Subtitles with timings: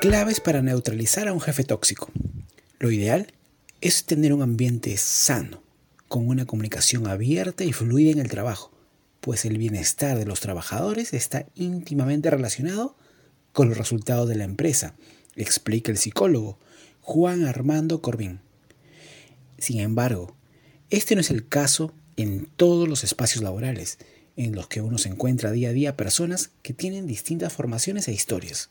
[0.00, 2.10] Claves para neutralizar a un jefe tóxico.
[2.78, 3.34] Lo ideal
[3.82, 5.62] es tener un ambiente sano,
[6.08, 8.72] con una comunicación abierta y fluida en el trabajo,
[9.20, 12.96] pues el bienestar de los trabajadores está íntimamente relacionado
[13.52, 14.94] con los resultados de la empresa,
[15.36, 16.58] explica el psicólogo
[17.02, 18.40] Juan Armando Corbín.
[19.58, 20.34] Sin embargo,
[20.88, 23.98] este no es el caso en todos los espacios laborales,
[24.36, 28.12] en los que uno se encuentra día a día personas que tienen distintas formaciones e
[28.12, 28.70] historias.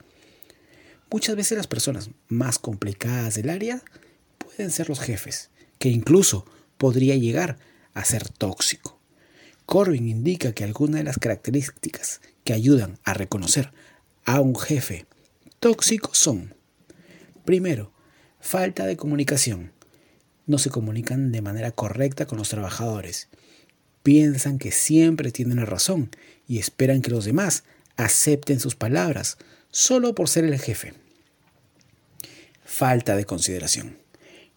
[1.12, 3.82] Muchas veces las personas más complicadas del área
[4.38, 5.50] pueden ser los jefes,
[5.80, 6.46] que incluso
[6.78, 7.58] podría llegar
[7.94, 9.00] a ser tóxico.
[9.66, 13.72] Corbin indica que algunas de las características que ayudan a reconocer
[14.26, 15.08] a un jefe
[15.60, 16.54] tóxico son,
[17.44, 17.92] primero,
[18.40, 19.72] falta de comunicación.
[20.46, 23.30] No se comunican de manera correcta con los trabajadores.
[24.04, 26.10] Piensan que siempre tienen la razón
[26.48, 27.64] y esperan que los demás
[27.98, 29.38] acepten sus palabras
[29.72, 30.94] solo por ser el jefe.
[32.64, 33.98] Falta de consideración.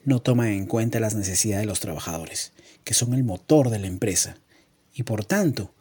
[0.04, 2.52] No toma en cuenta las necesidades de los trabajadores,
[2.84, 4.36] que son el motor de la empresa,
[4.94, 5.72] y por tanto,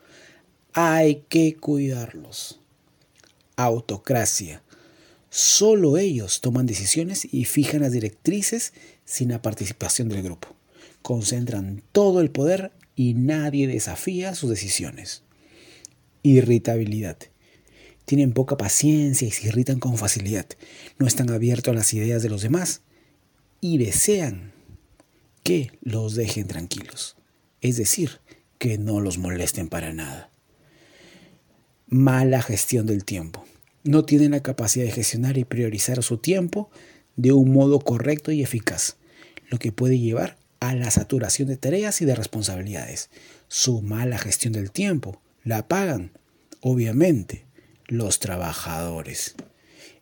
[0.73, 2.59] hay que cuidarlos.
[3.55, 4.61] Autocracia.
[5.29, 8.73] Solo ellos toman decisiones y fijan las directrices
[9.05, 10.55] sin la participación del grupo.
[11.01, 15.23] Concentran todo el poder y nadie desafía sus decisiones.
[16.21, 17.17] Irritabilidad
[18.11, 20.45] tienen poca paciencia y se irritan con facilidad,
[20.99, 22.81] no están abiertos a las ideas de los demás
[23.61, 24.51] y desean
[25.43, 27.15] que los dejen tranquilos,
[27.61, 28.19] es decir,
[28.57, 30.29] que no los molesten para nada.
[31.87, 33.45] Mala gestión del tiempo.
[33.85, 36.69] No tienen la capacidad de gestionar y priorizar su tiempo
[37.15, 38.97] de un modo correcto y eficaz,
[39.47, 43.09] lo que puede llevar a la saturación de tareas y de responsabilidades.
[43.47, 46.11] Su mala gestión del tiempo la pagan,
[46.59, 47.45] obviamente,
[47.91, 49.35] los trabajadores.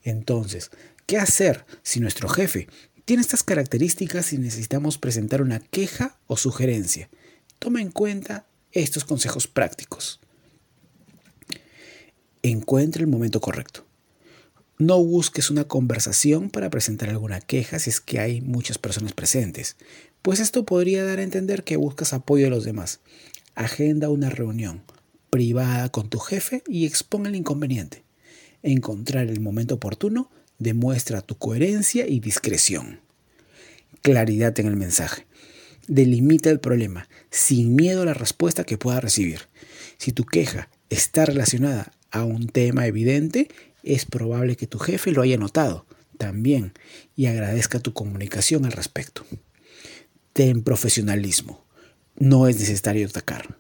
[0.04, 0.70] Entonces,
[1.08, 2.68] ¿qué hacer si nuestro jefe
[3.04, 7.09] tiene estas características y necesitamos presentar una queja o sugerencia?
[7.58, 10.22] Toma en cuenta estos consejos prácticos.
[12.44, 13.86] Encuentre el momento correcto.
[14.78, 19.78] No busques una conversación para presentar alguna queja si es que hay muchas personas presentes,
[20.22, 23.00] pues esto podría dar a entender que buscas apoyo de los demás.
[23.56, 24.84] Agenda una reunión
[25.29, 28.03] privada con tu jefe y exponga el inconveniente.
[28.63, 33.00] Encontrar el momento oportuno demuestra tu coherencia y discreción.
[34.01, 35.25] Claridad en el mensaje.
[35.88, 39.41] Delimita el problema sin miedo a la respuesta que pueda recibir.
[39.97, 43.50] Si tu queja está relacionada a un tema evidente,
[43.84, 45.85] es probable que tu jefe lo haya notado
[46.18, 46.73] también
[47.16, 49.25] y agradezca tu comunicación al respecto.
[50.34, 51.66] Ten profesionalismo.
[52.18, 53.57] No es necesario atacar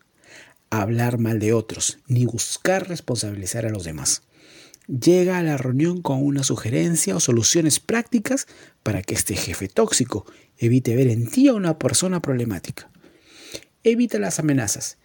[0.69, 4.23] hablar mal de otros, ni buscar responsabilizar a los demás.
[4.87, 8.47] Llega a la reunión con una sugerencia o soluciones prácticas
[8.81, 10.25] para que este jefe tóxico
[10.57, 12.89] evite ver en ti a una persona problemática.
[13.83, 14.97] Evita las amenazas.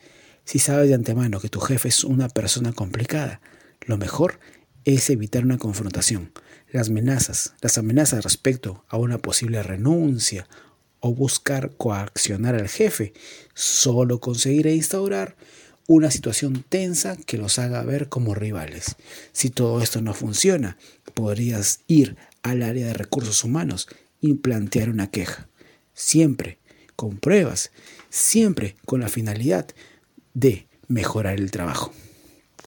[0.45, 3.41] Si sabes de antemano que tu jefe es una persona complicada,
[3.83, 4.41] lo mejor
[4.85, 6.33] es evitar una confrontación.
[6.71, 10.49] Las amenazas, las amenazas respecto a una posible renuncia
[11.05, 13.13] o buscar coaccionar al jefe,
[13.53, 15.37] solo conseguirá instaurar
[15.87, 18.97] una situación tensa que los haga ver como rivales.
[19.33, 20.79] Si todo esto no funciona,
[21.13, 23.87] podrías ir al área de recursos humanos
[24.23, 25.47] y plantear una queja.
[25.93, 26.57] Siempre
[26.97, 27.71] con pruebas,
[28.09, 29.67] siempre con la finalidad
[30.33, 31.93] de mejorar el trabajo.